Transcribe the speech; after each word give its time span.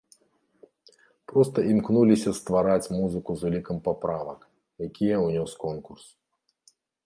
Проста 1.31 1.63
імкнуліся 1.73 2.33
ствараць 2.39 2.91
музыку 2.97 3.31
з 3.43 3.53
улікам 3.53 3.77
паправак, 3.91 4.39
якія 4.89 5.15
ўнёс 5.29 5.51
конкурс. 5.69 6.05